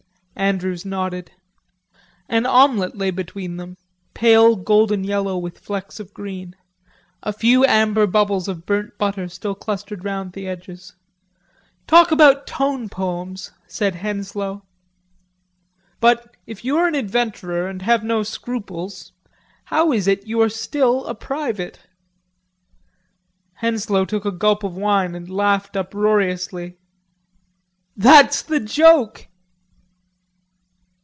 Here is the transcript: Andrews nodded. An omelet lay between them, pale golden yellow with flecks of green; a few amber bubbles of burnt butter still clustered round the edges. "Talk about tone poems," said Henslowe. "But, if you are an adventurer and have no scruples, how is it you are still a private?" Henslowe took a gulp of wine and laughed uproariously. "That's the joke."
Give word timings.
Andrews 0.33 0.83
nodded. 0.85 1.31
An 2.27 2.47
omelet 2.47 2.95
lay 2.97 3.11
between 3.11 3.57
them, 3.57 3.77
pale 4.15 4.55
golden 4.55 5.03
yellow 5.03 5.37
with 5.37 5.59
flecks 5.59 5.99
of 5.99 6.15
green; 6.15 6.55
a 7.21 7.31
few 7.31 7.63
amber 7.67 8.07
bubbles 8.07 8.47
of 8.47 8.65
burnt 8.65 8.97
butter 8.97 9.27
still 9.29 9.53
clustered 9.53 10.03
round 10.03 10.31
the 10.33 10.47
edges. 10.47 10.93
"Talk 11.85 12.11
about 12.11 12.47
tone 12.47 12.89
poems," 12.89 13.51
said 13.67 13.93
Henslowe. 13.95 14.63
"But, 15.99 16.35
if 16.47 16.65
you 16.65 16.75
are 16.77 16.87
an 16.87 16.95
adventurer 16.95 17.67
and 17.67 17.83
have 17.83 18.03
no 18.03 18.23
scruples, 18.23 19.11
how 19.65 19.91
is 19.91 20.07
it 20.07 20.25
you 20.25 20.41
are 20.41 20.49
still 20.49 21.05
a 21.05 21.13
private?" 21.13 21.81
Henslowe 23.59 24.05
took 24.05 24.25
a 24.25 24.31
gulp 24.31 24.63
of 24.63 24.75
wine 24.75 25.13
and 25.13 25.29
laughed 25.29 25.75
uproariously. 25.77 26.77
"That's 27.95 28.41
the 28.41 28.59
joke." 28.61 29.27